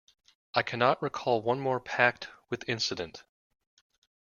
[0.55, 3.23] I cannot recall one more packed with incident.